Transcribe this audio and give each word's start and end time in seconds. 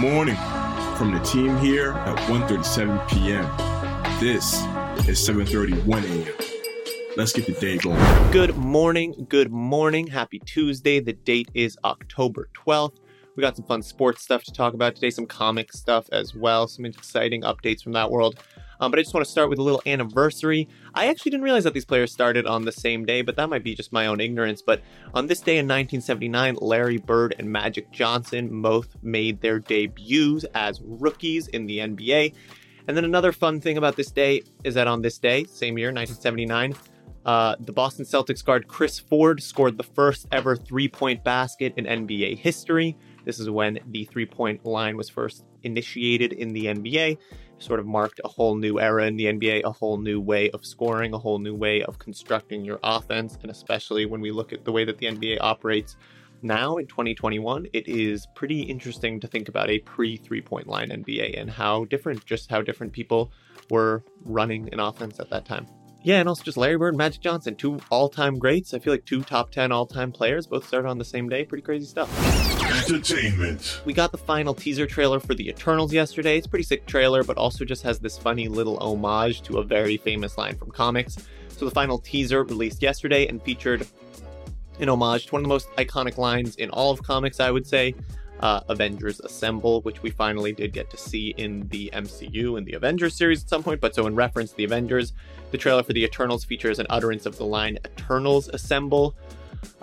morning 0.00 0.36
from 0.96 1.12
the 1.12 1.20
team 1.20 1.58
here 1.58 1.92
at 1.92 2.16
ONE37pm 2.30 4.18
This 4.18 4.54
is 5.06 5.20
7.31 5.28 6.04
a.m. 6.04 6.34
Let's 7.18 7.34
get 7.34 7.44
the 7.44 7.52
day 7.52 7.76
going. 7.76 8.00
Good 8.32 8.56
morning, 8.56 9.26
good 9.28 9.52
morning. 9.52 10.06
Happy 10.06 10.38
Tuesday. 10.38 11.00
The 11.00 11.12
date 11.12 11.50
is 11.52 11.76
October 11.84 12.48
12th. 12.54 12.96
We 13.36 13.42
got 13.42 13.56
some 13.56 13.66
fun 13.66 13.82
sports 13.82 14.22
stuff 14.22 14.42
to 14.44 14.52
talk 14.52 14.72
about 14.72 14.94
today, 14.94 15.10
some 15.10 15.26
comic 15.26 15.70
stuff 15.70 16.08
as 16.12 16.34
well, 16.34 16.66
some 16.66 16.86
exciting 16.86 17.42
updates 17.42 17.82
from 17.82 17.92
that 17.92 18.10
world. 18.10 18.42
Um, 18.80 18.90
but 18.90 18.98
I 18.98 19.02
just 19.02 19.14
want 19.14 19.24
to 19.26 19.30
start 19.30 19.50
with 19.50 19.58
a 19.58 19.62
little 19.62 19.82
anniversary. 19.86 20.68
I 20.94 21.08
actually 21.08 21.30
didn't 21.30 21.44
realize 21.44 21.64
that 21.64 21.74
these 21.74 21.84
players 21.84 22.10
started 22.12 22.46
on 22.46 22.64
the 22.64 22.72
same 22.72 23.04
day, 23.04 23.22
but 23.22 23.36
that 23.36 23.50
might 23.50 23.62
be 23.62 23.74
just 23.74 23.92
my 23.92 24.06
own 24.06 24.20
ignorance. 24.20 24.62
But 24.62 24.82
on 25.14 25.26
this 25.26 25.40
day 25.40 25.58
in 25.58 25.66
1979, 25.66 26.56
Larry 26.60 26.96
Bird 26.96 27.34
and 27.38 27.50
Magic 27.50 27.90
Johnson 27.90 28.62
both 28.62 28.96
made 29.02 29.40
their 29.42 29.58
debuts 29.58 30.44
as 30.54 30.80
rookies 30.82 31.46
in 31.48 31.66
the 31.66 31.78
NBA. 31.78 32.34
And 32.88 32.96
then 32.96 33.04
another 33.04 33.32
fun 33.32 33.60
thing 33.60 33.76
about 33.76 33.96
this 33.96 34.10
day 34.10 34.42
is 34.64 34.74
that 34.74 34.86
on 34.88 35.02
this 35.02 35.18
day, 35.18 35.44
same 35.44 35.78
year, 35.78 35.92
1979, 35.92 36.74
uh, 37.26 37.54
the 37.60 37.72
Boston 37.72 38.06
Celtics 38.06 38.42
guard 38.42 38.66
Chris 38.66 38.98
Ford 38.98 39.42
scored 39.42 39.76
the 39.76 39.84
first 39.84 40.26
ever 40.32 40.56
three 40.56 40.88
point 40.88 41.22
basket 41.22 41.74
in 41.76 41.84
NBA 41.84 42.38
history. 42.38 42.96
This 43.26 43.38
is 43.38 43.50
when 43.50 43.78
the 43.86 44.04
three 44.04 44.24
point 44.24 44.64
line 44.64 44.96
was 44.96 45.10
first 45.10 45.44
initiated 45.62 46.32
in 46.32 46.54
the 46.54 46.66
NBA 46.66 47.18
sort 47.60 47.78
of 47.78 47.86
marked 47.86 48.20
a 48.24 48.28
whole 48.28 48.56
new 48.56 48.80
era 48.80 49.06
in 49.06 49.16
the 49.16 49.26
NBA, 49.26 49.62
a 49.64 49.70
whole 49.70 49.98
new 49.98 50.20
way 50.20 50.50
of 50.50 50.64
scoring, 50.66 51.14
a 51.14 51.18
whole 51.18 51.38
new 51.38 51.54
way 51.54 51.82
of 51.82 51.98
constructing 51.98 52.64
your 52.64 52.80
offense. 52.82 53.38
And 53.42 53.50
especially 53.50 54.06
when 54.06 54.20
we 54.20 54.30
look 54.30 54.52
at 54.52 54.64
the 54.64 54.72
way 54.72 54.84
that 54.84 54.98
the 54.98 55.06
NBA 55.06 55.38
operates 55.40 55.96
now 56.42 56.78
in 56.78 56.86
2021, 56.86 57.66
it 57.72 57.86
is 57.86 58.26
pretty 58.34 58.62
interesting 58.62 59.20
to 59.20 59.26
think 59.26 59.48
about 59.48 59.70
a 59.70 59.78
pre 59.80 60.16
three 60.16 60.40
point 60.40 60.66
line 60.66 60.88
NBA 60.88 61.38
and 61.40 61.50
how 61.50 61.84
different, 61.84 62.24
just 62.24 62.50
how 62.50 62.62
different 62.62 62.92
people 62.92 63.30
were 63.70 64.02
running 64.24 64.68
an 64.72 64.80
offense 64.80 65.20
at 65.20 65.30
that 65.30 65.44
time. 65.44 65.66
Yeah, 66.02 66.20
and 66.20 66.28
also 66.28 66.42
just 66.42 66.56
Larry 66.56 66.78
Bird 66.78 66.94
and 66.94 66.98
Magic 66.98 67.20
Johnson, 67.20 67.54
two 67.54 67.78
all 67.90 68.08
time 68.08 68.38
greats. 68.38 68.72
I 68.72 68.78
feel 68.78 68.92
like 68.92 69.04
two 69.04 69.22
top 69.22 69.50
10 69.50 69.70
all 69.70 69.86
time 69.86 70.12
players, 70.12 70.46
both 70.46 70.66
started 70.66 70.88
on 70.88 70.96
the 70.96 71.04
same 71.04 71.28
day. 71.28 71.44
Pretty 71.44 71.62
crazy 71.62 71.84
stuff. 71.84 72.08
Entertainment. 72.88 73.82
We 73.84 73.92
got 73.92 74.10
the 74.10 74.18
final 74.18 74.54
teaser 74.54 74.86
trailer 74.86 75.20
for 75.20 75.34
The 75.34 75.48
Eternals 75.48 75.92
yesterday. 75.92 76.38
It's 76.38 76.46
a 76.46 76.50
pretty 76.50 76.64
sick 76.64 76.86
trailer, 76.86 77.22
but 77.22 77.36
also 77.36 77.66
just 77.66 77.82
has 77.82 77.98
this 77.98 78.16
funny 78.16 78.48
little 78.48 78.78
homage 78.78 79.42
to 79.42 79.58
a 79.58 79.62
very 79.62 79.98
famous 79.98 80.38
line 80.38 80.56
from 80.56 80.70
comics. 80.70 81.18
So 81.48 81.66
the 81.66 81.70
final 81.70 81.98
teaser 81.98 82.44
released 82.44 82.80
yesterday 82.80 83.26
and 83.26 83.42
featured 83.42 83.86
an 84.78 84.88
homage 84.88 85.26
to 85.26 85.32
one 85.32 85.40
of 85.40 85.44
the 85.44 85.48
most 85.48 85.68
iconic 85.72 86.16
lines 86.16 86.56
in 86.56 86.70
all 86.70 86.90
of 86.90 87.02
comics, 87.02 87.40
I 87.40 87.50
would 87.50 87.66
say 87.66 87.94
uh, 88.40 88.60
Avengers 88.68 89.20
Assemble, 89.20 89.80
which 89.82 90.02
we 90.02 90.10
finally 90.10 90.52
did 90.52 90.72
get 90.72 90.90
to 90.90 90.96
see 90.96 91.34
in 91.36 91.68
the 91.68 91.90
MCU 91.92 92.58
in 92.58 92.64
the 92.64 92.72
Avengers 92.72 93.14
series 93.14 93.42
at 93.42 93.48
some 93.48 93.62
point. 93.62 93.80
But 93.80 93.94
so, 93.94 94.06
in 94.06 94.14
reference 94.14 94.50
to 94.50 94.56
the 94.56 94.64
Avengers, 94.64 95.12
the 95.50 95.58
trailer 95.58 95.82
for 95.82 95.92
the 95.92 96.04
Eternals 96.04 96.44
features 96.44 96.78
an 96.78 96.86
utterance 96.90 97.26
of 97.26 97.36
the 97.36 97.44
line 97.44 97.78
Eternals 97.84 98.48
Assemble. 98.48 99.14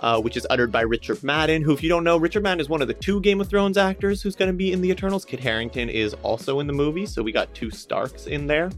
Uh, 0.00 0.20
which 0.20 0.36
is 0.36 0.44
uttered 0.50 0.72
by 0.72 0.80
Richard 0.80 1.22
Madden, 1.22 1.62
who, 1.62 1.72
if 1.72 1.84
you 1.84 1.88
don't 1.88 2.02
know, 2.02 2.16
Richard 2.16 2.42
Madden 2.42 2.58
is 2.58 2.68
one 2.68 2.82
of 2.82 2.88
the 2.88 2.94
two 2.94 3.20
Game 3.20 3.40
of 3.40 3.48
Thrones 3.48 3.78
actors 3.78 4.20
who's 4.20 4.34
going 4.34 4.48
to 4.48 4.56
be 4.56 4.72
in 4.72 4.80
the 4.80 4.90
Eternals. 4.90 5.24
Kit 5.24 5.38
Harington 5.38 5.88
is 5.88 6.14
also 6.24 6.58
in 6.58 6.66
the 6.66 6.72
movie, 6.72 7.06
so 7.06 7.22
we 7.22 7.30
got 7.30 7.54
two 7.54 7.70
Starks 7.70 8.26
in 8.26 8.48
there. 8.48 8.70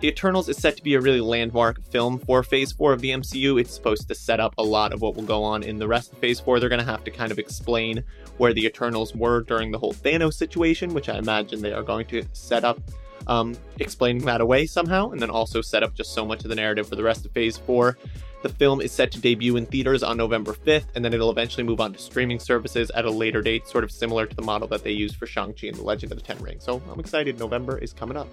The 0.00 0.08
Eternals 0.08 0.48
is 0.48 0.56
set 0.56 0.78
to 0.78 0.82
be 0.82 0.94
a 0.94 1.00
really 1.00 1.20
landmark 1.20 1.84
film 1.90 2.18
for 2.20 2.42
Phase 2.42 2.72
4 2.72 2.94
of 2.94 3.02
the 3.02 3.10
MCU. 3.10 3.60
It's 3.60 3.74
supposed 3.74 4.08
to 4.08 4.14
set 4.14 4.40
up 4.40 4.54
a 4.56 4.62
lot 4.62 4.94
of 4.94 5.02
what 5.02 5.14
will 5.14 5.24
go 5.24 5.44
on 5.44 5.62
in 5.62 5.76
the 5.76 5.86
rest 5.86 6.10
of 6.10 6.18
Phase 6.18 6.40
4. 6.40 6.58
They're 6.58 6.70
going 6.70 6.80
to 6.80 6.90
have 6.90 7.04
to 7.04 7.10
kind 7.10 7.30
of 7.30 7.38
explain 7.38 8.02
where 8.38 8.54
the 8.54 8.64
Eternals 8.64 9.14
were 9.14 9.42
during 9.42 9.70
the 9.70 9.78
whole 9.78 9.92
Thanos 9.92 10.32
situation, 10.32 10.94
which 10.94 11.10
I 11.10 11.18
imagine 11.18 11.60
they 11.60 11.74
are 11.74 11.82
going 11.82 12.06
to 12.06 12.24
set 12.32 12.64
up, 12.64 12.80
um, 13.26 13.54
explaining 13.78 14.24
that 14.24 14.40
away 14.40 14.64
somehow, 14.64 15.10
and 15.10 15.20
then 15.20 15.28
also 15.28 15.60
set 15.60 15.82
up 15.82 15.92
just 15.92 16.14
so 16.14 16.24
much 16.24 16.44
of 16.44 16.48
the 16.48 16.56
narrative 16.56 16.88
for 16.88 16.96
the 16.96 17.02
rest 17.02 17.26
of 17.26 17.32
Phase 17.32 17.58
4. 17.58 17.98
The 18.42 18.48
film 18.48 18.80
is 18.80 18.92
set 18.92 19.12
to 19.12 19.20
debut 19.20 19.56
in 19.56 19.66
theaters 19.66 20.02
on 20.02 20.16
November 20.16 20.54
5th, 20.54 20.86
and 20.94 21.04
then 21.04 21.12
it'll 21.12 21.30
eventually 21.30 21.62
move 21.62 21.78
on 21.78 21.92
to 21.92 21.98
streaming 21.98 22.38
services 22.38 22.90
at 22.92 23.04
a 23.04 23.10
later 23.10 23.42
date, 23.42 23.68
sort 23.68 23.84
of 23.84 23.90
similar 23.90 24.24
to 24.24 24.34
the 24.34 24.40
model 24.40 24.66
that 24.68 24.82
they 24.82 24.92
used 24.92 25.16
for 25.16 25.26
Shang-Chi 25.26 25.66
and 25.66 25.76
the 25.76 25.82
Legend 25.82 26.10
of 26.10 26.16
the 26.16 26.24
Ten 26.24 26.38
Rings. 26.42 26.64
So 26.64 26.80
I'm 26.90 27.00
excited. 27.00 27.38
November 27.38 27.76
is 27.76 27.92
coming 27.92 28.16
up. 28.16 28.28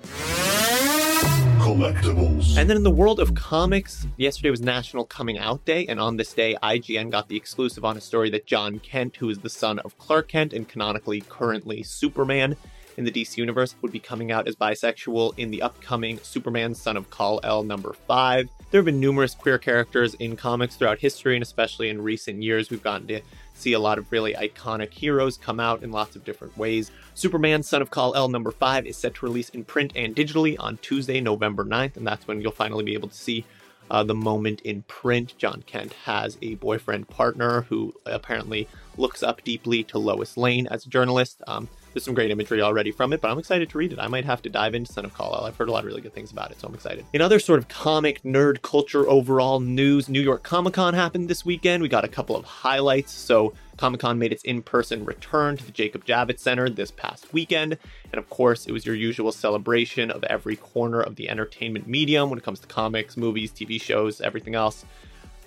Collectibles. 1.67 2.57
And 2.57 2.69
then 2.69 2.77
in 2.77 2.83
the 2.83 2.89
world 2.89 3.19
of 3.19 3.35
comics, 3.35 4.07
yesterday 4.15 4.49
was 4.49 4.61
National 4.61 5.03
Coming 5.03 5.37
Out 5.37 5.65
Day, 5.65 5.85
and 5.87 5.99
on 5.99 6.15
this 6.15 6.31
day, 6.31 6.55
IGN 6.63 7.11
got 7.11 7.27
the 7.27 7.35
exclusive 7.35 7.83
on 7.83 7.97
a 7.97 7.99
story 7.99 8.29
that 8.29 8.45
Jon 8.45 8.79
Kent, 8.79 9.17
who 9.17 9.29
is 9.29 9.39
the 9.39 9.49
son 9.49 9.77
of 9.79 9.97
Clark 9.97 10.29
Kent 10.29 10.53
and 10.53 10.65
canonically 10.65 11.19
currently 11.27 11.83
Superman, 11.83 12.55
in 12.95 13.03
the 13.03 13.11
DC 13.11 13.35
universe 13.35 13.75
would 13.81 13.91
be 13.91 13.99
coming 13.99 14.31
out 14.31 14.47
as 14.47 14.55
bisexual 14.55 15.37
in 15.37 15.51
the 15.51 15.61
upcoming 15.61 16.19
Superman 16.23 16.73
Son 16.73 16.95
of 16.95 17.11
Kal-El 17.11 17.63
number 17.63 17.91
5. 17.91 18.49
There 18.71 18.79
have 18.79 18.85
been 18.85 19.01
numerous 19.01 19.35
queer 19.35 19.57
characters 19.57 20.13
in 20.15 20.37
comics 20.37 20.77
throughout 20.77 20.99
history, 20.99 21.35
and 21.35 21.43
especially 21.43 21.89
in 21.89 22.01
recent 22.01 22.41
years, 22.41 22.69
we've 22.69 22.81
gotten 22.81 23.07
to 23.07 23.19
see 23.57 23.73
a 23.73 23.79
lot 23.79 23.97
of 23.97 24.11
really 24.11 24.33
iconic 24.33 24.93
heroes 24.93 25.37
come 25.37 25.59
out 25.59 25.83
in 25.83 25.91
lots 25.91 26.15
of 26.15 26.23
different 26.23 26.57
ways. 26.57 26.91
Superman 27.13 27.63
Son 27.63 27.81
of 27.81 27.91
Kal-El 27.91 28.29
number 28.29 28.51
5 28.51 28.85
is 28.85 28.97
set 28.97 29.15
to 29.15 29.25
release 29.25 29.49
in 29.49 29.63
print 29.63 29.91
and 29.95 30.15
digitally 30.15 30.55
on 30.59 30.77
Tuesday, 30.77 31.19
November 31.19 31.65
9th, 31.65 31.97
and 31.97 32.05
that's 32.05 32.27
when 32.27 32.41
you'll 32.41 32.51
finally 32.51 32.83
be 32.83 32.93
able 32.93 33.09
to 33.09 33.15
see 33.15 33.45
uh, 33.89 34.03
the 34.03 34.15
moment 34.15 34.61
in 34.61 34.83
print. 34.83 35.33
Jon 35.37 35.63
Kent 35.65 35.93
has 36.05 36.37
a 36.41 36.55
boyfriend 36.55 37.07
partner 37.09 37.61
who 37.63 37.93
apparently 38.05 38.67
looks 38.97 39.23
up 39.23 39.43
deeply 39.43 39.83
to 39.85 39.97
Lois 39.97 40.37
Lane 40.37 40.67
as 40.67 40.85
a 40.85 40.89
journalist. 40.89 41.41
Um, 41.47 41.69
there's 41.97 42.05
some 42.05 42.13
great 42.13 42.29
imagery 42.29 42.61
already 42.61 42.91
from 42.91 43.11
it, 43.11 43.21
but 43.21 43.31
I'm 43.31 43.39
excited 43.39 43.71
to 43.71 43.77
read 43.79 43.91
it. 43.91 43.97
I 43.97 44.07
might 44.07 44.23
have 44.23 44.43
to 44.43 44.49
dive 44.49 44.75
into 44.75 44.93
Son 44.93 45.03
of 45.03 45.17
Kal-El. 45.17 45.45
I've 45.45 45.57
heard 45.57 45.67
a 45.67 45.71
lot 45.71 45.79
of 45.79 45.87
really 45.87 46.01
good 46.01 46.13
things 46.13 46.31
about 46.31 46.51
it, 46.51 46.59
so 46.59 46.67
I'm 46.67 46.75
excited. 46.75 47.05
In 47.11 47.21
other 47.21 47.39
sort 47.39 47.57
of 47.57 47.67
comic 47.69 48.21
nerd 48.21 48.61
culture 48.61 49.09
overall 49.09 49.59
news, 49.59 50.07
New 50.07 50.21
York 50.21 50.43
Comic 50.43 50.75
Con 50.75 50.93
happened 50.93 51.27
this 51.27 51.43
weekend. 51.43 51.81
We 51.81 51.89
got 51.89 52.05
a 52.05 52.07
couple 52.07 52.35
of 52.35 52.45
highlights. 52.45 53.13
So 53.13 53.55
Comic 53.77 54.01
Con 54.01 54.19
made 54.19 54.31
its 54.31 54.43
in 54.43 54.61
person 54.61 55.05
return 55.05 55.57
to 55.57 55.65
the 55.65 55.71
Jacob 55.71 56.05
Javits 56.05 56.41
Center 56.41 56.69
this 56.69 56.91
past 56.91 57.33
weekend. 57.33 57.79
And 58.11 58.19
of 58.19 58.29
course, 58.29 58.67
it 58.67 58.73
was 58.73 58.85
your 58.85 58.93
usual 58.93 59.31
celebration 59.31 60.11
of 60.11 60.23
every 60.25 60.55
corner 60.55 61.01
of 61.01 61.15
the 61.15 61.29
entertainment 61.29 61.87
medium 61.87 62.29
when 62.29 62.37
it 62.37 62.45
comes 62.45 62.59
to 62.59 62.67
comics, 62.67 63.17
movies, 63.17 63.51
TV 63.51 63.81
shows, 63.81 64.21
everything 64.21 64.53
else. 64.53 64.85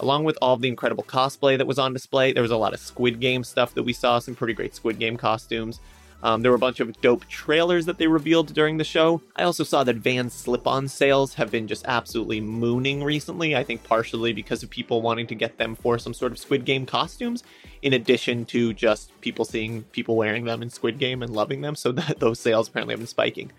Along 0.00 0.24
with 0.24 0.36
all 0.42 0.56
the 0.56 0.66
incredible 0.66 1.04
cosplay 1.04 1.58
that 1.58 1.66
was 1.66 1.78
on 1.78 1.92
display, 1.92 2.32
there 2.32 2.42
was 2.42 2.50
a 2.50 2.56
lot 2.56 2.74
of 2.74 2.80
Squid 2.80 3.20
Game 3.20 3.44
stuff 3.44 3.74
that 3.74 3.82
we 3.84 3.92
saw, 3.92 4.18
some 4.18 4.34
pretty 4.34 4.54
great 4.54 4.74
Squid 4.74 4.98
Game 4.98 5.16
costumes. 5.16 5.78
Um, 6.22 6.42
there 6.42 6.50
were 6.50 6.56
a 6.56 6.58
bunch 6.60 6.80
of 6.80 7.00
dope 7.00 7.26
trailers 7.28 7.86
that 7.86 7.98
they 7.98 8.06
revealed 8.06 8.52
during 8.52 8.76
the 8.76 8.84
show. 8.84 9.22
I 9.36 9.44
also 9.44 9.64
saw 9.64 9.84
that 9.84 9.96
Vans 9.96 10.32
slip 10.32 10.66
on 10.66 10.88
sales 10.88 11.34
have 11.34 11.50
been 11.50 11.66
just 11.66 11.86
absolutely 11.86 12.40
mooning 12.40 13.02
recently. 13.02 13.56
I 13.56 13.64
think 13.64 13.84
partially 13.84 14.32
because 14.32 14.62
of 14.62 14.70
people 14.70 15.00
wanting 15.00 15.26
to 15.28 15.34
get 15.34 15.56
them 15.56 15.74
for 15.74 15.98
some 15.98 16.12
sort 16.12 16.32
of 16.32 16.38
Squid 16.38 16.64
Game 16.64 16.84
costumes, 16.84 17.42
in 17.82 17.92
addition 17.92 18.44
to 18.46 18.74
just 18.74 19.18
people 19.20 19.44
seeing 19.44 19.84
people 19.84 20.16
wearing 20.16 20.44
them 20.44 20.62
in 20.62 20.70
Squid 20.70 20.98
Game 20.98 21.22
and 21.22 21.32
loving 21.32 21.62
them. 21.62 21.74
So 21.74 21.92
that 21.92 22.20
those 22.20 22.38
sales 22.38 22.68
apparently 22.68 22.92
have 22.92 23.00
been 23.00 23.06
spiking. 23.06 23.50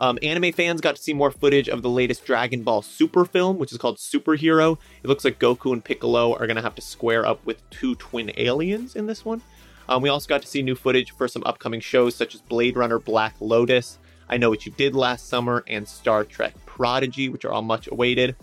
Um, 0.00 0.18
anime 0.22 0.52
fans 0.52 0.80
got 0.80 0.96
to 0.96 1.02
see 1.02 1.12
more 1.12 1.30
footage 1.30 1.68
of 1.68 1.82
the 1.82 1.90
latest 1.90 2.24
Dragon 2.24 2.62
Ball 2.62 2.80
Super 2.80 3.26
film, 3.26 3.58
which 3.58 3.70
is 3.70 3.76
called 3.76 3.98
Superhero. 3.98 4.78
It 5.02 5.08
looks 5.08 5.26
like 5.26 5.38
Goku 5.38 5.74
and 5.74 5.84
Piccolo 5.84 6.32
are 6.32 6.46
going 6.46 6.56
to 6.56 6.62
have 6.62 6.74
to 6.76 6.82
square 6.82 7.26
up 7.26 7.44
with 7.44 7.68
two 7.68 7.94
twin 7.96 8.32
aliens 8.38 8.96
in 8.96 9.06
this 9.06 9.26
one. 9.26 9.42
Um, 9.90 10.02
we 10.02 10.08
also 10.08 10.28
got 10.28 10.40
to 10.42 10.48
see 10.48 10.62
new 10.62 10.76
footage 10.76 11.10
for 11.10 11.26
some 11.26 11.42
upcoming 11.44 11.80
shows 11.80 12.14
such 12.14 12.36
as 12.36 12.40
Blade 12.42 12.76
Runner 12.76 13.00
Black 13.00 13.34
Lotus, 13.40 13.98
I 14.28 14.36
Know 14.36 14.48
What 14.48 14.64
You 14.64 14.70
Did 14.70 14.94
Last 14.94 15.28
Summer, 15.28 15.64
and 15.66 15.86
Star 15.86 16.24
Trek 16.24 16.54
Prodigy, 16.64 17.28
which 17.28 17.44
are 17.44 17.50
all 17.50 17.62
much 17.62 17.88
awaited. 17.88 18.36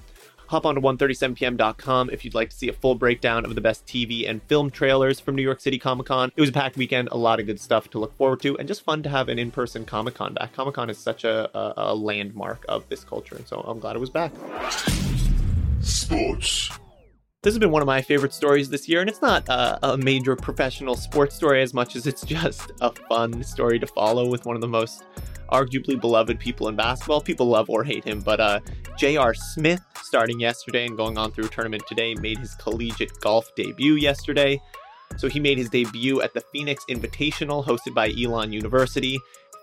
Hop 0.47 0.65
on 0.65 0.75
to 0.75 0.81
ONE37pm.com 0.81 2.09
if 2.09 2.25
you'd 2.25 2.33
like 2.33 2.49
to 2.49 2.55
see 2.55 2.67
a 2.67 2.73
full 2.73 2.95
breakdown 2.95 3.45
of 3.45 3.55
the 3.55 3.61
best 3.61 3.85
TV 3.85 4.29
and 4.29 4.41
film 4.44 4.69
trailers 4.69 5.21
from 5.21 5.35
New 5.35 5.41
York 5.41 5.61
City 5.61 5.79
Comic 5.79 6.07
Con. 6.07 6.31
It 6.35 6.41
was 6.41 6.49
a 6.49 6.53
packed 6.53 6.75
weekend, 6.75 7.09
a 7.11 7.17
lot 7.17 7.39
of 7.39 7.45
good 7.45 7.59
stuff 7.61 7.89
to 7.91 8.00
look 8.00 8.15
forward 8.17 8.41
to, 8.41 8.57
and 8.57 8.67
just 8.67 8.81
fun 8.81 9.01
to 9.03 9.09
have 9.09 9.29
an 9.29 9.39
in 9.39 9.51
person 9.51 9.85
Comic 9.85 10.15
Con 10.15 10.33
back. 10.33 10.53
Comic 10.53 10.75
Con 10.75 10.89
is 10.89 10.97
such 10.97 11.23
a, 11.23 11.50
a, 11.57 11.73
a 11.77 11.95
landmark 11.95 12.65
of 12.67 12.88
this 12.89 13.05
culture, 13.05 13.35
and 13.35 13.47
so 13.47 13.61
I'm 13.61 13.79
glad 13.79 13.95
it 13.95 14.00
was 14.00 14.09
back. 14.09 14.33
Sports. 15.81 16.71
This 17.47 17.53
has 17.53 17.59
been 17.59 17.71
one 17.71 17.81
of 17.81 17.85
my 17.85 18.01
favorite 18.01 18.33
stories 18.33 18.69
this 18.69 18.89
year, 18.89 18.99
and 18.99 19.09
it's 19.09 19.21
not 19.21 19.47
a, 19.47 19.94
a 19.94 19.97
major 19.97 20.35
professional 20.35 20.97
sports 20.97 21.33
story 21.33 21.61
as 21.61 21.73
much 21.73 21.95
as 21.95 22.05
it's 22.05 22.25
just 22.25 22.73
a 22.81 22.91
fun 23.07 23.41
story 23.41 23.79
to 23.79 23.88
follow 23.88 24.27
with 24.27 24.45
one 24.45 24.57
of 24.57 24.61
the 24.61 24.67
most 24.67 25.05
arguably 25.49 25.97
beloved 25.97 26.41
people 26.41 26.67
in 26.67 26.75
basketball. 26.75 27.21
People 27.21 27.45
love 27.45 27.69
or 27.69 27.85
hate 27.85 28.03
him, 28.03 28.19
but 28.19 28.41
uh, 28.41 28.59
J.R. 28.97 29.33
Smith, 29.33 29.79
starting 30.03 30.41
yesterday 30.41 30.88
and 30.88 30.97
going 30.97 31.17
on 31.17 31.31
through 31.31 31.45
a 31.45 31.47
tournament 31.47 31.83
today, 31.88 32.15
made 32.15 32.38
his 32.38 32.53
collegiate 32.55 33.17
golf 33.21 33.50
debut 33.55 33.93
yesterday. 33.93 34.61
So 35.15 35.29
he 35.29 35.39
made 35.39 35.57
his 35.57 35.69
debut 35.69 36.21
at 36.21 36.33
the 36.33 36.41
Phoenix 36.51 36.83
Invitational 36.89 37.65
hosted 37.65 37.93
by 37.93 38.11
Elon 38.21 38.51
University 38.51 39.17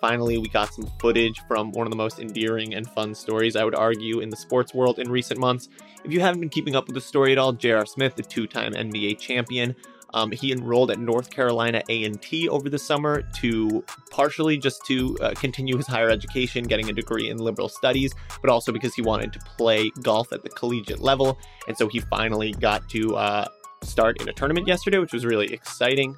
finally, 0.09 0.37
we 0.37 0.49
got 0.49 0.75
some 0.75 0.87
footage 0.99 1.41
from 1.49 1.73
one 1.73 1.87
of 1.87 1.91
the 1.91 1.97
most 1.97 2.19
endearing 2.19 2.75
and 2.75 2.87
fun 2.91 3.15
stories, 3.15 3.57
I 3.57 3.65
would 3.65 3.75
argue, 3.75 4.21
in 4.21 4.29
the 4.29 4.37
sports 4.37 4.75
world 4.75 4.99
in 4.99 5.11
recent 5.11 5.41
months. 5.41 5.71
If 6.05 6.13
you 6.13 6.21
haven't 6.21 6.41
been 6.41 6.51
keeping 6.51 6.77
up 6.77 6.87
with 6.87 6.95
the 6.95 7.01
story 7.01 7.33
at 7.33 7.39
all, 7.39 7.55
J.R. 7.55 7.87
Smith, 7.87 8.15
the 8.15 8.23
two 8.23 8.47
time 8.47 8.75
NBA 8.75 9.19
champion, 9.19 9.75
Um, 10.13 10.31
he 10.31 10.53
enrolled 10.53 10.91
at 10.91 10.99
North 10.99 11.31
Carolina 11.31 11.83
A&T 11.89 12.49
over 12.51 12.69
the 12.69 12.79
summer 12.79 13.23
to 13.41 13.83
partially 14.11 14.57
just 14.59 14.85
to 14.87 15.17
uh, 15.23 15.33
continue 15.35 15.77
his 15.77 15.87
higher 15.87 16.11
education, 16.11 16.65
getting 16.65 16.89
a 16.91 16.93
degree 16.93 17.31
in 17.31 17.39
liberal 17.39 17.71
studies, 17.71 18.15
but 18.43 18.51
also 18.51 18.71
because 18.73 18.95
he 18.95 19.03
wanted 19.03 19.33
to 19.33 19.41
play 19.57 19.91
golf 20.03 20.33
at 20.33 20.43
the 20.43 20.51
collegiate 20.51 21.01
level. 21.01 21.39
And 21.67 21.77
so 21.77 21.89
he 21.89 21.99
finally 22.17 22.53
got 22.53 22.89
to 22.91 23.17
uh, 23.17 23.49
start 23.83 24.21
in 24.21 24.29
a 24.29 24.33
tournament 24.33 24.69
yesterday, 24.69 24.99
which 24.99 25.15
was 25.15 25.25
really 25.25 25.53
exciting. 25.53 26.15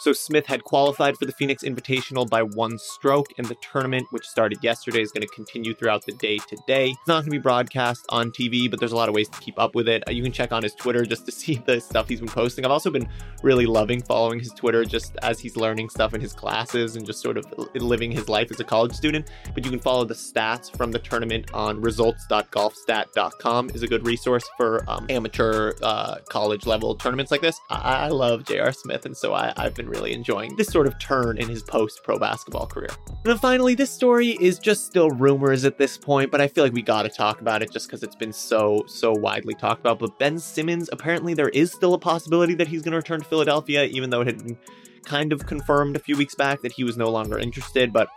So 0.00 0.14
Smith 0.14 0.46
had 0.46 0.64
qualified 0.64 1.18
for 1.18 1.26
the 1.26 1.32
Phoenix 1.32 1.62
Invitational 1.62 2.26
by 2.26 2.42
one 2.42 2.78
stroke, 2.78 3.26
and 3.36 3.46
the 3.46 3.54
tournament, 3.56 4.06
which 4.08 4.26
started 4.26 4.64
yesterday, 4.64 5.02
is 5.02 5.12
going 5.12 5.20
to 5.20 5.34
continue 5.34 5.74
throughout 5.74 6.06
the 6.06 6.12
day 6.12 6.38
today. 6.38 6.92
It's 6.92 7.06
not 7.06 7.16
going 7.16 7.24
to 7.26 7.30
be 7.32 7.38
broadcast 7.38 8.06
on 8.08 8.30
TV, 8.30 8.70
but 8.70 8.80
there's 8.80 8.92
a 8.92 8.96
lot 8.96 9.10
of 9.10 9.14
ways 9.14 9.28
to 9.28 9.38
keep 9.40 9.58
up 9.58 9.74
with 9.74 9.88
it. 9.88 10.02
Uh, 10.08 10.12
you 10.12 10.22
can 10.22 10.32
check 10.32 10.52
on 10.52 10.62
his 10.62 10.74
Twitter 10.74 11.04
just 11.04 11.26
to 11.26 11.32
see 11.40 11.62
the 11.66 11.82
stuff 11.82 12.08
he's 12.08 12.20
been 12.20 12.30
posting. 12.30 12.64
I've 12.64 12.70
also 12.70 12.90
been 12.90 13.06
really 13.42 13.66
loving 13.66 14.00
following 14.00 14.38
his 14.38 14.54
Twitter 14.54 14.86
just 14.86 15.18
as 15.20 15.38
he's 15.38 15.54
learning 15.54 15.90
stuff 15.90 16.14
in 16.14 16.22
his 16.22 16.32
classes 16.32 16.96
and 16.96 17.04
just 17.04 17.20
sort 17.20 17.36
of 17.36 17.44
living 17.74 18.10
his 18.10 18.26
life 18.26 18.50
as 18.50 18.58
a 18.58 18.64
college 18.64 18.94
student. 18.94 19.30
But 19.52 19.66
you 19.66 19.70
can 19.70 19.80
follow 19.80 20.06
the 20.06 20.14
stats 20.14 20.74
from 20.74 20.92
the 20.92 20.98
tournament 20.98 21.52
on 21.52 21.78
results.golfstat.com 21.78 23.70
is 23.74 23.82
a 23.82 23.86
good 23.86 24.06
resource 24.06 24.48
for 24.56 24.82
um, 24.88 25.04
amateur 25.10 25.74
uh, 25.82 26.20
college 26.30 26.64
level 26.64 26.94
tournaments 26.94 27.30
like 27.30 27.42
this. 27.42 27.60
I, 27.68 28.06
I 28.06 28.08
love 28.08 28.46
J.R. 28.46 28.72
Smith, 28.72 29.04
and 29.04 29.14
so 29.14 29.34
I, 29.34 29.52
I've 29.58 29.74
been 29.74 29.89
really 29.90 30.12
enjoying 30.12 30.56
this 30.56 30.68
sort 30.68 30.86
of 30.86 30.98
turn 30.98 31.36
in 31.38 31.48
his 31.48 31.62
post 31.62 32.02
pro 32.04 32.18
basketball 32.18 32.66
career. 32.66 32.88
And 33.08 33.16
then 33.24 33.38
finally, 33.38 33.74
this 33.74 33.90
story 33.90 34.38
is 34.40 34.58
just 34.58 34.86
still 34.86 35.10
rumors 35.10 35.64
at 35.64 35.76
this 35.76 35.98
point, 35.98 36.30
but 36.30 36.40
I 36.40 36.48
feel 36.48 36.64
like 36.64 36.72
we 36.72 36.82
got 36.82 37.02
to 37.02 37.08
talk 37.08 37.40
about 37.40 37.62
it 37.62 37.70
just 37.70 37.88
because 37.88 38.02
it's 38.02 38.16
been 38.16 38.32
so, 38.32 38.84
so 38.86 39.12
widely 39.12 39.54
talked 39.54 39.80
about. 39.80 39.98
But 39.98 40.18
Ben 40.18 40.38
Simmons, 40.38 40.88
apparently, 40.92 41.34
there 41.34 41.50
is 41.50 41.72
still 41.72 41.94
a 41.94 41.98
possibility 41.98 42.54
that 42.54 42.68
he's 42.68 42.82
to 42.82 42.90
return 42.92 43.20
to 43.20 43.26
Philadelphia, 43.26 43.84
even 43.84 44.10
though 44.10 44.22
it 44.22 44.28
had 44.28 44.38
been 44.38 44.58
kind 45.04 45.32
of 45.32 45.46
confirmed 45.46 45.96
a 45.96 45.98
few 45.98 46.16
weeks 46.16 46.34
back 46.34 46.62
that 46.62 46.72
he 46.72 46.84
was 46.84 46.96
no 46.96 47.10
longer 47.10 47.38
interested. 47.38 47.92
But 47.92 48.08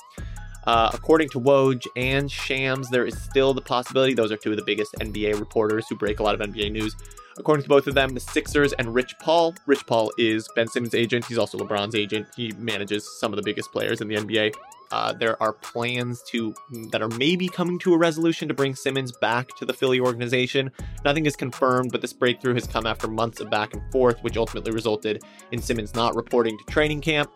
uh, 0.65 0.89
according 0.93 1.29
to 1.29 1.39
Woj 1.39 1.85
and 1.95 2.31
Shams, 2.31 2.89
there 2.89 3.05
is 3.05 3.17
still 3.21 3.53
the 3.53 3.61
possibility. 3.61 4.13
Those 4.13 4.31
are 4.31 4.37
two 4.37 4.51
of 4.51 4.57
the 4.57 4.63
biggest 4.63 4.93
NBA 4.95 5.39
reporters 5.39 5.85
who 5.89 5.95
break 5.95 6.19
a 6.19 6.23
lot 6.23 6.39
of 6.39 6.47
NBA 6.47 6.71
news. 6.71 6.95
According 7.37 7.63
to 7.63 7.69
both 7.69 7.87
of 7.87 7.95
them, 7.95 8.13
the 8.13 8.19
Sixers 8.19 8.73
and 8.73 8.93
Rich 8.93 9.15
Paul. 9.19 9.55
Rich 9.65 9.87
Paul 9.87 10.11
is 10.17 10.47
Ben 10.55 10.67
Simmons' 10.67 10.93
agent. 10.93 11.25
He's 11.25 11.39
also 11.39 11.57
LeBron's 11.57 11.95
agent. 11.95 12.27
He 12.35 12.51
manages 12.57 13.09
some 13.19 13.33
of 13.33 13.37
the 13.37 13.43
biggest 13.43 13.71
players 13.71 14.01
in 14.01 14.07
the 14.07 14.15
NBA. 14.15 14.53
Uh, 14.91 15.11
there 15.11 15.41
are 15.41 15.53
plans 15.53 16.21
to 16.21 16.53
that 16.91 17.01
are 17.01 17.09
maybe 17.09 17.47
coming 17.47 17.79
to 17.79 17.95
a 17.95 17.97
resolution 17.97 18.47
to 18.47 18.53
bring 18.53 18.75
Simmons 18.75 19.11
back 19.11 19.47
to 19.57 19.65
the 19.65 19.73
Philly 19.73 19.99
organization. 19.99 20.71
Nothing 21.03 21.25
is 21.25 21.35
confirmed, 21.35 21.91
but 21.91 22.01
this 22.01 22.13
breakthrough 22.13 22.53
has 22.53 22.67
come 22.67 22.85
after 22.85 23.07
months 23.07 23.39
of 23.39 23.49
back 23.49 23.73
and 23.73 23.81
forth, 23.91 24.21
which 24.21 24.37
ultimately 24.37 24.71
resulted 24.71 25.23
in 25.51 25.59
Simmons 25.59 25.95
not 25.95 26.15
reporting 26.15 26.55
to 26.59 26.63
training 26.71 27.01
camp. 27.01 27.31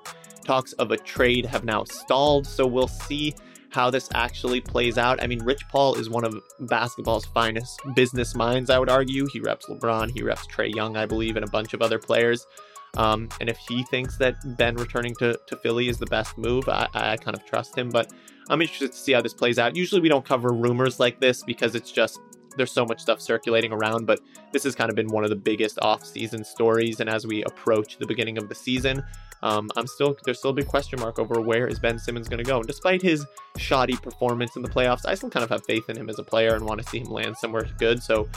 Talks 0.47 0.71
of 0.73 0.91
a 0.91 0.97
trade 0.97 1.45
have 1.45 1.65
now 1.65 1.83
stalled, 1.83 2.47
so 2.47 2.65
we'll 2.65 2.88
see 2.88 3.35
how 3.69 3.89
this 3.89 4.07
actually 4.13 4.61
plays 4.61 4.97
out. 4.97 5.21
I 5.21 5.27
mean, 5.27 5.44
Rich 5.44 5.67
Paul 5.67 5.95
is 5.95 6.09
one 6.09 6.23
of 6.23 6.41
basketball's 6.61 7.25
finest 7.25 7.81
business 7.95 8.33
minds, 8.33 8.69
I 8.69 8.79
would 8.79 8.89
argue. 8.89 9.27
He 9.33 9.41
reps 9.41 9.65
LeBron, 9.65 10.11
he 10.11 10.23
reps 10.23 10.47
Trae 10.47 10.73
Young, 10.73 10.95
I 10.95 11.05
believe, 11.05 11.35
and 11.35 11.44
a 11.44 11.49
bunch 11.49 11.73
of 11.73 11.81
other 11.81 11.99
players. 11.99 12.47
Um, 12.95 13.27
and 13.41 13.49
if 13.49 13.57
he 13.67 13.83
thinks 13.83 14.17
that 14.19 14.35
Ben 14.57 14.75
returning 14.77 15.13
to, 15.15 15.38
to 15.47 15.57
Philly 15.57 15.89
is 15.89 15.97
the 15.97 16.05
best 16.05 16.38
move, 16.38 16.69
I, 16.69 16.88
I 16.94 17.17
kind 17.17 17.35
of 17.35 17.45
trust 17.45 17.77
him. 17.77 17.89
But 17.89 18.13
I'm 18.49 18.61
interested 18.61 18.94
to 18.94 18.97
see 18.97 19.11
how 19.11 19.21
this 19.21 19.33
plays 19.33 19.59
out. 19.59 19.75
Usually 19.75 19.99
we 19.99 20.07
don't 20.07 20.23
cover 20.23 20.53
rumors 20.53 20.97
like 20.97 21.19
this 21.19 21.44
because 21.44 21.75
it's 21.75 21.91
just 21.91 22.21
there's 22.55 22.71
so 22.71 22.85
much 22.85 23.01
stuff 23.01 23.19
circulating 23.19 23.73
around, 23.73 24.07
but 24.07 24.21
this 24.51 24.63
has 24.63 24.75
kind 24.75 24.89
of 24.89 24.95
been 24.95 25.09
one 25.09 25.25
of 25.25 25.29
the 25.29 25.35
biggest 25.35 25.77
off-season 25.81 26.44
stories. 26.44 27.01
And 27.01 27.09
as 27.09 27.27
we 27.27 27.44
approach 27.44 27.97
the 27.97 28.07
beginning 28.07 28.38
of 28.38 28.47
the 28.49 28.55
season, 28.55 29.03
um, 29.43 29.69
I'm 29.75 29.87
still 29.87 30.17
there's 30.25 30.39
still 30.39 30.51
a 30.51 30.53
big 30.53 30.67
question 30.67 30.99
mark 30.99 31.19
over 31.19 31.41
where 31.41 31.67
is 31.67 31.79
Ben 31.79 31.99
Simmons 31.99 32.27
going 32.27 32.43
to 32.43 32.43
go. 32.43 32.57
And 32.57 32.67
despite 32.67 33.01
his 33.01 33.25
shoddy 33.57 33.95
performance 33.95 34.55
in 34.55 34.61
the 34.61 34.69
playoffs, 34.69 35.05
I 35.05 35.15
still 35.15 35.29
kind 35.29 35.43
of 35.43 35.49
have 35.49 35.65
faith 35.65 35.89
in 35.89 35.97
him 35.97 36.09
as 36.09 36.19
a 36.19 36.23
player 36.23 36.55
and 36.55 36.65
want 36.65 36.81
to 36.81 36.89
see 36.89 36.99
him 36.99 37.07
land 37.07 37.37
somewhere 37.37 37.67
good. 37.77 38.01
So 38.01 38.27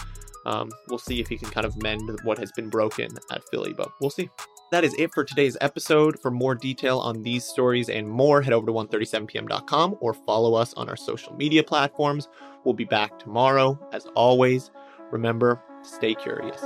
um, 0.46 0.70
we'll 0.88 0.98
see 0.98 1.20
if 1.20 1.28
he 1.28 1.36
can 1.36 1.50
kind 1.50 1.66
of 1.66 1.80
mend 1.82 2.20
what 2.24 2.38
has 2.38 2.52
been 2.52 2.68
broken 2.68 3.10
at 3.30 3.42
Philly, 3.50 3.72
but 3.72 3.90
we'll 4.00 4.10
see. 4.10 4.30
That 4.70 4.84
is 4.84 4.94
it 4.98 5.12
for 5.12 5.24
today's 5.24 5.56
episode. 5.60 6.20
For 6.20 6.30
more 6.30 6.54
detail 6.54 6.98
on 7.00 7.22
these 7.22 7.44
stories 7.44 7.88
and 7.88 8.08
more, 8.08 8.40
head 8.40 8.52
over 8.52 8.66
to 8.66 8.72
ONE37pm.com 8.72 9.96
or 10.00 10.14
follow 10.14 10.54
us 10.54 10.74
on 10.74 10.88
our 10.88 10.96
social 10.96 11.34
media 11.34 11.64
platforms. 11.64 12.28
We'll 12.64 12.74
be 12.74 12.84
back 12.84 13.18
tomorrow. 13.18 13.78
As 13.92 14.06
always, 14.14 14.70
remember, 15.10 15.60
stay 15.82 16.14
curious. 16.14 16.60